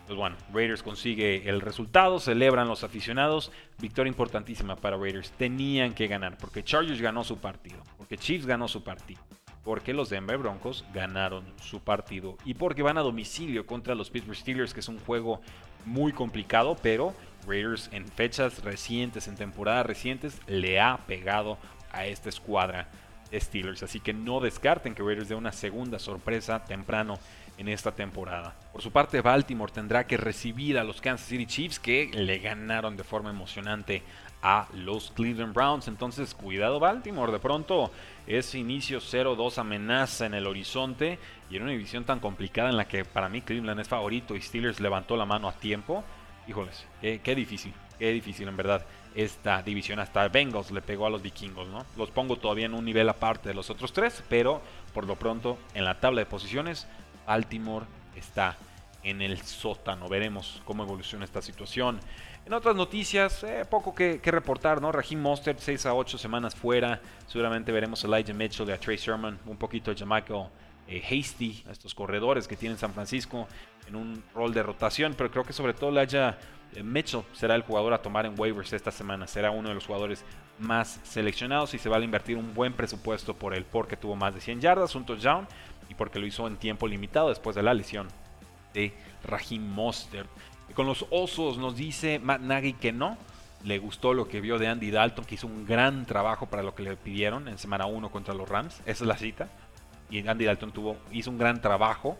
pues 0.06 0.16
bueno, 0.18 0.36
Raiders 0.52 0.82
consigue 0.82 1.48
el 1.48 1.60
resultado, 1.60 2.18
celebran 2.18 2.68
los 2.68 2.84
aficionados. 2.84 3.52
Victoria 3.78 4.10
importantísima 4.10 4.76
para 4.76 4.96
Raiders. 4.96 5.32
Tenían 5.32 5.94
que 5.94 6.06
ganar 6.06 6.38
porque 6.38 6.64
Chargers 6.64 7.00
ganó 7.00 7.24
su 7.24 7.38
partido, 7.38 7.82
porque 7.96 8.16
Chiefs 8.16 8.46
ganó 8.46 8.68
su 8.68 8.82
partido 8.82 9.20
porque 9.64 9.92
los 9.92 10.10
Denver 10.10 10.38
Broncos 10.38 10.84
ganaron 10.94 11.44
su 11.60 11.80
partido 11.80 12.36
y 12.44 12.54
porque 12.54 12.82
van 12.82 12.98
a 12.98 13.02
domicilio 13.02 13.66
contra 13.66 13.94
los 13.94 14.10
Pittsburgh 14.10 14.36
Steelers, 14.36 14.74
que 14.74 14.80
es 14.80 14.88
un 14.88 14.98
juego 15.00 15.40
muy 15.84 16.12
complicado, 16.12 16.76
pero 16.82 17.14
Raiders 17.46 17.88
en 17.92 18.06
fechas 18.06 18.62
recientes, 18.62 19.28
en 19.28 19.36
temporadas 19.36 19.86
recientes, 19.86 20.40
le 20.46 20.80
ha 20.80 20.98
pegado 21.06 21.58
a 21.92 22.06
esta 22.06 22.28
escuadra 22.28 22.88
de 23.30 23.40
Steelers. 23.40 23.82
Así 23.82 24.00
que 24.00 24.12
no 24.12 24.40
descarten 24.40 24.94
que 24.94 25.02
Raiders 25.02 25.28
dé 25.28 25.34
una 25.34 25.52
segunda 25.52 25.98
sorpresa 25.98 26.64
temprano 26.64 27.18
en 27.56 27.68
esta 27.68 27.92
temporada. 27.92 28.54
Por 28.72 28.82
su 28.82 28.92
parte, 28.92 29.20
Baltimore 29.20 29.72
tendrá 29.72 30.06
que 30.06 30.16
recibir 30.16 30.78
a 30.78 30.84
los 30.84 31.00
Kansas 31.00 31.26
City 31.26 31.46
Chiefs 31.46 31.80
que 31.80 32.10
le 32.14 32.38
ganaron 32.38 32.96
de 32.96 33.04
forma 33.04 33.30
emocionante 33.30 34.02
a 34.42 34.68
los 34.72 35.10
Cleveland 35.10 35.54
Browns. 35.54 35.88
Entonces, 35.88 36.34
cuidado 36.34 36.80
Baltimore, 36.80 37.32
de 37.32 37.38
pronto 37.38 37.90
ese 38.26 38.58
inicio 38.58 39.00
0-2 39.00 39.58
amenaza 39.58 40.26
en 40.26 40.34
el 40.34 40.46
horizonte 40.46 41.18
y 41.50 41.56
en 41.56 41.62
una 41.62 41.72
división 41.72 42.04
tan 42.04 42.20
complicada 42.20 42.70
en 42.70 42.76
la 42.76 42.86
que 42.86 43.04
para 43.04 43.28
mí 43.28 43.40
Cleveland 43.42 43.80
es 43.80 43.88
favorito 43.88 44.36
y 44.36 44.40
Steelers 44.40 44.80
levantó 44.80 45.16
la 45.16 45.24
mano 45.24 45.48
a 45.48 45.52
tiempo. 45.52 46.04
Híjoles, 46.46 46.86
qué, 47.00 47.34
difícil, 47.34 47.72
qué 47.98 48.10
difícil 48.10 48.48
en 48.48 48.56
verdad 48.56 48.84
esta 49.14 49.62
división. 49.62 49.98
Hasta 49.98 50.28
Bengals 50.28 50.70
le 50.70 50.82
pegó 50.82 51.06
a 51.06 51.10
los 51.10 51.22
vikingos, 51.22 51.68
¿no? 51.68 51.84
Los 51.96 52.10
pongo 52.10 52.36
todavía 52.36 52.66
en 52.66 52.74
un 52.74 52.84
nivel 52.84 53.08
aparte 53.08 53.48
de 53.48 53.54
los 53.54 53.70
otros 53.70 53.92
tres, 53.92 54.22
pero 54.28 54.62
por 54.94 55.06
lo 55.06 55.16
pronto 55.16 55.58
en 55.74 55.84
la 55.84 56.00
tabla 56.00 56.20
de 56.20 56.26
posiciones, 56.26 56.86
Baltimore 57.26 57.86
está 58.14 58.56
en 59.10 59.22
el 59.22 59.40
sótano. 59.42 60.08
Veremos 60.08 60.62
cómo 60.64 60.82
evoluciona 60.82 61.24
esta 61.24 61.40
situación. 61.40 61.98
En 62.44 62.52
otras 62.52 62.76
noticias, 62.76 63.42
eh, 63.44 63.64
poco 63.68 63.94
que, 63.94 64.20
reportar, 64.24 64.80
¿no? 64.80 64.92
Raheem 64.92 65.20
Mostert, 65.20 65.58
6 65.58 65.86
a 65.86 65.94
8 65.94 66.18
semanas 66.18 66.54
fuera. 66.54 67.00
Seguramente 67.26 67.72
veremos 67.72 68.04
a 68.04 68.06
Elijah 68.06 68.34
Mitchell 68.34 68.68
y 68.68 68.72
a 68.72 68.78
Trey 68.78 68.96
Sherman, 68.96 69.38
un 69.46 69.56
poquito 69.56 69.92
de 69.92 69.98
Jamichael 69.98 70.46
eh, 70.88 71.02
Hasty, 71.02 71.64
a 71.68 71.72
estos 71.72 71.94
corredores 71.94 72.48
que 72.48 72.56
tiene 72.56 72.76
San 72.76 72.92
Francisco 72.92 73.48
en 73.86 73.96
un 73.96 74.22
rol 74.34 74.52
de 74.52 74.62
rotación. 74.62 75.14
Pero 75.16 75.30
creo 75.30 75.44
que 75.44 75.52
sobre 75.52 75.74
todo 75.74 75.90
Elijah 75.90 76.38
eh, 76.74 76.82
Mitchell 76.82 77.22
será 77.32 77.54
el 77.54 77.62
jugador 77.62 77.92
a 77.92 78.02
tomar 78.02 78.26
en 78.26 78.38
waivers 78.38 78.72
esta 78.72 78.90
semana. 78.90 79.26
Será 79.26 79.50
uno 79.50 79.68
de 79.68 79.74
los 79.74 79.86
jugadores 79.86 80.24
más 80.58 81.00
seleccionados 81.04 81.72
y 81.74 81.78
se 81.78 81.88
va 81.88 81.96
a 81.96 82.00
invertir 82.00 82.36
un 82.36 82.52
buen 82.54 82.72
presupuesto 82.72 83.34
por 83.34 83.54
él, 83.54 83.64
porque 83.64 83.96
tuvo 83.96 84.16
más 84.16 84.34
de 84.34 84.40
100 84.40 84.60
yardas, 84.60 84.94
un 84.94 85.06
touchdown 85.06 85.46
y 85.88 85.94
porque 85.94 86.18
lo 86.18 86.26
hizo 86.26 86.46
en 86.46 86.56
tiempo 86.56 86.86
limitado 86.86 87.28
después 87.28 87.56
de 87.56 87.62
la 87.62 87.72
lesión 87.74 88.08
de 88.74 88.92
Raheem 89.24 89.62
Mostert. 89.62 90.28
Con 90.74 90.86
los 90.86 91.06
Osos 91.10 91.58
nos 91.58 91.76
dice 91.76 92.18
Matt 92.18 92.40
Nagy 92.40 92.74
que 92.74 92.92
no. 92.92 93.16
Le 93.64 93.78
gustó 93.78 94.14
lo 94.14 94.28
que 94.28 94.40
vio 94.40 94.58
de 94.58 94.68
Andy 94.68 94.92
Dalton, 94.92 95.24
que 95.24 95.34
hizo 95.34 95.48
un 95.48 95.66
gran 95.66 96.06
trabajo 96.06 96.46
para 96.46 96.62
lo 96.62 96.76
que 96.76 96.84
le 96.84 96.96
pidieron 96.96 97.48
en 97.48 97.58
semana 97.58 97.86
1 97.86 98.10
contra 98.10 98.32
los 98.32 98.48
Rams. 98.48 98.80
Esa 98.86 99.02
es 99.04 99.08
la 99.08 99.16
cita. 99.16 99.48
Y 100.10 100.26
Andy 100.26 100.44
Dalton 100.44 100.70
tuvo, 100.70 100.96
hizo 101.10 101.30
un 101.30 101.38
gran 101.38 101.60
trabajo 101.60 102.16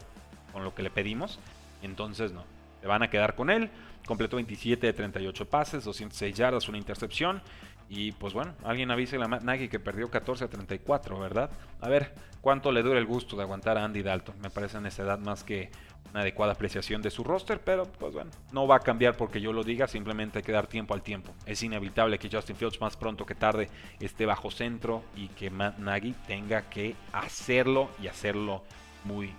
con 0.53 0.65
lo 0.65 0.75
que 0.75 0.83
le 0.83 0.91
pedimos. 0.91 1.39
Entonces 1.83 2.33
no. 2.33 2.45
Se 2.81 2.89
van 2.89 3.03
a 3.03 3.11
quedar 3.11 3.37
con 3.37 3.51
él. 3.51 3.71
Completó 4.07 4.37
27 4.37 4.87
de 4.87 4.93
38 4.93 5.49
pases, 5.49 5.85
206 5.85 6.37
yardas, 6.37 6.69
una 6.69 6.79
intercepción. 6.79 7.43
Y 7.89 8.13
pues 8.13 8.35
bueno, 8.35 8.55
alguien 8.65 8.91
avise 8.91 9.17
a 9.17 9.29
Matt 9.29 9.43
Nagy 9.43 9.69
que 9.69 9.81
perdió 9.81 10.11
14 10.11 10.45
a 10.45 10.49
34, 10.49 11.19
¿verdad? 11.19 11.51
A 11.81 11.89
ver 11.89 12.15
cuánto 12.41 12.71
le 12.73 12.83
dura 12.83 12.99
el 12.99 13.07
gusto 13.07 13.37
de 13.37 13.43
aguantar 13.43 13.79
a 13.79 13.85
Andy 13.85 14.03
Dalton. 14.03 14.35
Me 14.41 14.51
parece 14.51 14.79
en 14.79 14.87
esa 14.87 15.03
edad 15.03 15.19
más 15.19 15.45
que 15.45 15.71
una 16.11 16.21
adecuada 16.21 16.53
apreciación 16.53 17.03
de 17.03 17.11
su 17.11 17.23
roster, 17.25 17.61
pero 17.61 17.85
pues 17.85 18.15
bueno, 18.15 18.31
no 18.53 18.67
va 18.67 18.77
a 18.77 18.81
cambiar 18.81 19.17
porque 19.17 19.41
yo 19.41 19.53
lo 19.53 19.63
diga, 19.63 19.87
simplemente 19.87 20.39
hay 20.39 20.45
que 20.45 20.53
dar 20.53 20.67
tiempo 20.67 20.95
al 20.95 21.03
tiempo. 21.03 21.33
Es 21.47 21.63
inevitable 21.63 22.19
que 22.19 22.31
Justin 22.31 22.57
Fields 22.57 22.81
más 22.81 22.97
pronto 22.97 23.27
que 23.27 23.35
tarde 23.35 23.69
esté 24.01 24.27
bajo 24.27 24.51
centro 24.51 25.03
y 25.17 25.29
que 25.29 25.51
Matt 25.51 25.79
Nagy 25.79 26.15
tenga 26.27 26.63
que 26.63 26.97
hacerlo 27.13 27.91
y 28.03 28.09
hacerlo 28.09 28.65
muy, 29.05 29.33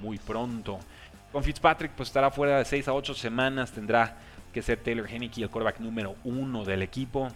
muy 0.00 0.18
pronto. 0.18 0.78
Con 1.32 1.42
Fitzpatrick 1.42 1.92
pues 1.92 2.08
estará 2.08 2.30
fuera 2.30 2.58
de 2.58 2.64
6 2.64 2.88
a 2.88 2.94
8 2.94 3.14
semanas, 3.14 3.72
tendrá 3.72 4.18
que 4.52 4.62
ser 4.62 4.78
Taylor 4.78 5.08
Henneke 5.10 5.42
el 5.42 5.50
quarterback 5.50 5.80
número 5.80 6.14
uno 6.24 6.64
del 6.64 6.82
equipo. 6.82 7.28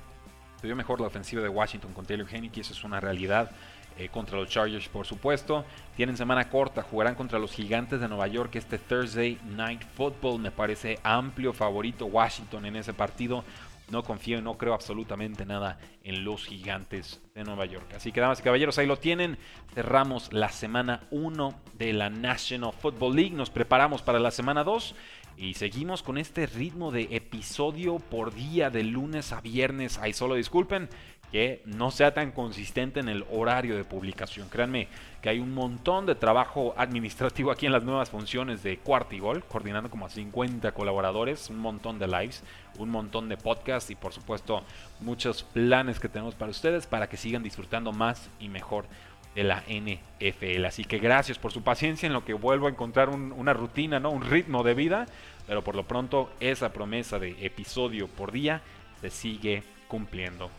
Se 0.60 0.74
mejor 0.74 1.00
la 1.00 1.06
ofensiva 1.06 1.42
de 1.42 1.48
Washington 1.48 1.92
con 1.92 2.04
Taylor 2.04 2.26
Henneke, 2.28 2.60
eso 2.60 2.72
es 2.72 2.82
una 2.84 3.00
realidad. 3.00 3.50
Eh, 3.98 4.08
contra 4.10 4.38
los 4.38 4.48
Chargers, 4.48 4.88
por 4.88 5.04
supuesto. 5.06 5.64
Tienen 5.96 6.16
semana 6.16 6.48
corta, 6.48 6.82
jugarán 6.82 7.16
contra 7.16 7.40
los 7.40 7.50
Gigantes 7.50 8.00
de 8.00 8.06
Nueva 8.06 8.28
York 8.28 8.54
este 8.54 8.78
Thursday 8.78 9.40
Night 9.56 9.82
Football. 9.96 10.38
Me 10.38 10.52
parece 10.52 11.00
amplio 11.02 11.52
favorito 11.52 12.06
Washington 12.06 12.64
en 12.66 12.76
ese 12.76 12.94
partido. 12.94 13.42
No 13.90 14.04
confío, 14.04 14.40
no 14.40 14.56
creo 14.56 14.74
absolutamente 14.74 15.44
nada 15.44 15.80
en 16.04 16.22
los 16.22 16.44
gigantes 16.44 17.20
de 17.34 17.42
Nueva 17.42 17.64
York. 17.64 17.92
Así 17.96 18.12
que, 18.12 18.20
damas 18.20 18.38
y 18.38 18.42
caballeros, 18.44 18.78
ahí 18.78 18.86
lo 18.86 18.98
tienen. 18.98 19.36
Cerramos 19.74 20.32
la 20.32 20.50
semana 20.50 21.00
1 21.10 21.54
de 21.74 21.92
la 21.92 22.08
National 22.08 22.72
Football 22.72 23.16
League. 23.16 23.34
Nos 23.34 23.50
preparamos 23.50 24.02
para 24.02 24.20
la 24.20 24.30
semana 24.30 24.62
2 24.62 24.94
y 25.38 25.54
seguimos 25.54 26.02
con 26.02 26.18
este 26.18 26.46
ritmo 26.46 26.92
de 26.92 27.08
episodio 27.12 27.98
por 27.98 28.34
día 28.34 28.70
de 28.70 28.84
lunes 28.84 29.32
a 29.32 29.40
viernes. 29.40 29.98
Ahí 29.98 30.12
solo 30.12 30.34
disculpen 30.34 30.88
que 31.32 31.62
no 31.66 31.90
sea 31.90 32.14
tan 32.14 32.32
consistente 32.32 33.00
en 33.00 33.08
el 33.08 33.24
horario 33.30 33.76
de 33.76 33.84
publicación. 33.84 34.48
Créanme 34.48 34.88
que 35.20 35.28
hay 35.28 35.40
un 35.40 35.52
montón 35.52 36.06
de 36.06 36.14
trabajo 36.14 36.74
administrativo 36.76 37.50
aquí 37.50 37.66
en 37.66 37.72
las 37.72 37.84
nuevas 37.84 38.10
funciones 38.10 38.62
de 38.62 38.78
Cuartigol, 38.78 39.44
coordinando 39.44 39.90
como 39.90 40.06
a 40.06 40.10
50 40.10 40.72
colaboradores, 40.72 41.50
un 41.50 41.58
montón 41.58 41.98
de 41.98 42.06
lives, 42.06 42.42
un 42.78 42.90
montón 42.90 43.28
de 43.28 43.36
podcasts 43.36 43.90
y 43.90 43.94
por 43.94 44.12
supuesto 44.12 44.62
muchos 45.00 45.42
planes 45.42 46.00
que 46.00 46.08
tenemos 46.08 46.34
para 46.34 46.50
ustedes 46.50 46.86
para 46.86 47.08
que 47.08 47.16
sigan 47.16 47.42
disfrutando 47.42 47.92
más 47.92 48.30
y 48.40 48.48
mejor 48.48 48.86
de 49.34 49.44
la 49.44 49.62
NFL. 49.68 50.64
Así 50.64 50.84
que 50.84 50.98
gracias 50.98 51.38
por 51.38 51.52
su 51.52 51.62
paciencia 51.62 52.06
en 52.06 52.12
lo 52.12 52.24
que 52.24 52.34
vuelvo 52.34 52.66
a 52.66 52.70
encontrar 52.70 53.08
una 53.10 53.52
rutina, 53.52 54.00
¿no? 54.00 54.10
un 54.10 54.22
ritmo 54.22 54.62
de 54.62 54.74
vida, 54.74 55.06
pero 55.46 55.62
por 55.62 55.74
lo 55.74 55.86
pronto 55.86 56.30
esa 56.40 56.72
promesa 56.72 57.18
de 57.18 57.36
episodio 57.44 58.08
por 58.08 58.32
día 58.32 58.62
se 59.00 59.10
sigue 59.10 59.62
cumpliendo. 59.88 60.50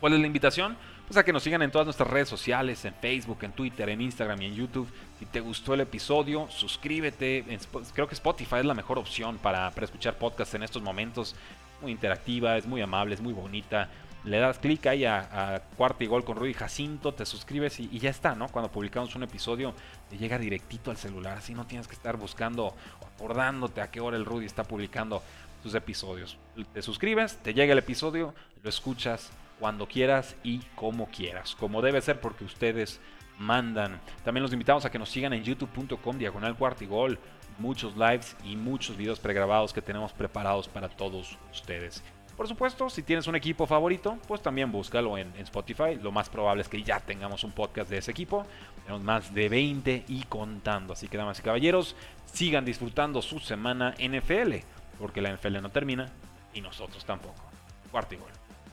¿Cuál 0.00 0.14
es 0.14 0.20
la 0.20 0.26
invitación? 0.26 0.78
Pues 1.06 1.18
a 1.18 1.24
que 1.24 1.32
nos 1.32 1.42
sigan 1.42 1.60
en 1.60 1.70
todas 1.70 1.86
nuestras 1.86 2.08
redes 2.08 2.28
sociales, 2.28 2.84
en 2.86 2.94
Facebook, 2.94 3.38
en 3.42 3.52
Twitter, 3.52 3.88
en 3.90 4.00
Instagram 4.00 4.40
y 4.40 4.46
en 4.46 4.54
YouTube. 4.54 4.88
Si 5.18 5.26
te 5.26 5.40
gustó 5.40 5.74
el 5.74 5.80
episodio, 5.80 6.48
suscríbete. 6.48 7.44
Creo 7.92 8.08
que 8.08 8.14
Spotify 8.14 8.56
es 8.56 8.64
la 8.64 8.74
mejor 8.74 8.98
opción 8.98 9.36
para, 9.36 9.68
escuchar 9.82 10.16
podcasts 10.16 10.54
en 10.54 10.62
estos 10.62 10.80
momentos. 10.82 11.36
Muy 11.82 11.92
interactiva, 11.92 12.56
es 12.56 12.66
muy 12.66 12.80
amable, 12.80 13.14
es 13.14 13.20
muy 13.20 13.34
bonita. 13.34 13.90
Le 14.24 14.38
das 14.38 14.58
clic 14.58 14.86
ahí 14.86 15.04
a, 15.04 15.62
Cuarta 15.76 16.04
y 16.04 16.06
Gol 16.06 16.24
con 16.24 16.36
Rudy 16.36 16.54
Jacinto, 16.54 17.12
te 17.12 17.26
suscribes 17.26 17.80
y, 17.80 17.88
y, 17.92 17.98
ya 17.98 18.10
está, 18.10 18.34
¿no? 18.34 18.48
Cuando 18.48 18.70
publicamos 18.70 19.14
un 19.16 19.22
episodio, 19.22 19.74
te 20.08 20.16
llega 20.16 20.38
directito 20.38 20.90
al 20.90 20.96
celular. 20.96 21.38
Así 21.38 21.54
no 21.54 21.66
tienes 21.66 21.88
que 21.88 21.94
estar 21.94 22.16
buscando 22.16 22.66
o 22.66 23.06
acordándote 23.06 23.80
a 23.82 23.90
qué 23.90 24.00
hora 24.00 24.16
el 24.16 24.24
Rudy 24.24 24.46
está 24.46 24.64
publicando 24.64 25.22
sus 25.62 25.74
episodios. 25.74 26.38
Te 26.72 26.80
suscribes, 26.82 27.36
te 27.38 27.52
llega 27.52 27.72
el 27.72 27.78
episodio, 27.78 28.34
lo 28.62 28.70
escuchas 28.70 29.30
cuando 29.60 29.86
quieras 29.86 30.34
y 30.42 30.58
como 30.74 31.06
quieras, 31.06 31.54
como 31.54 31.82
debe 31.82 32.00
ser 32.00 32.20
porque 32.20 32.44
ustedes 32.44 33.00
mandan. 33.38 34.00
También 34.24 34.42
los 34.42 34.52
invitamos 34.52 34.84
a 34.84 34.90
que 34.90 34.98
nos 34.98 35.10
sigan 35.10 35.32
en 35.32 35.44
youtube.com 35.44 36.18
diagonal 36.18 36.56
cuartigol, 36.56 37.18
muchos 37.58 37.96
lives 37.96 38.36
y 38.44 38.56
muchos 38.56 38.96
videos 38.96 39.20
pregrabados 39.20 39.72
que 39.72 39.82
tenemos 39.82 40.12
preparados 40.12 40.66
para 40.66 40.88
todos 40.88 41.38
ustedes. 41.52 42.02
Por 42.36 42.48
supuesto, 42.48 42.88
si 42.88 43.02
tienes 43.02 43.26
un 43.26 43.36
equipo 43.36 43.66
favorito, 43.66 44.18
pues 44.26 44.40
también 44.40 44.72
búscalo 44.72 45.18
en, 45.18 45.30
Spotify. 45.36 45.96
Lo 46.00 46.10
más 46.10 46.30
probable 46.30 46.62
es 46.62 46.70
que 46.70 46.82
ya 46.82 46.98
tengamos 46.98 47.44
un 47.44 47.52
podcast 47.52 47.90
de 47.90 47.98
ese 47.98 48.12
equipo. 48.12 48.46
Tenemos 48.84 49.02
más 49.02 49.34
de 49.34 49.50
20 49.50 50.04
y 50.08 50.22
contando. 50.22 50.94
Así 50.94 51.06
que, 51.06 51.18
damas 51.18 51.38
y 51.38 51.42
caballeros, 51.42 51.96
sigan 52.24 52.64
disfrutando 52.64 53.20
su 53.20 53.40
semana 53.40 53.94
NFL, 53.98 54.54
porque 54.98 55.20
la 55.20 55.36
NFL 55.36 55.60
no 55.60 55.68
termina 55.68 56.10
y 56.54 56.62
nosotros 56.62 57.04
tampoco. 57.04 57.42
Cuarto 57.90 58.14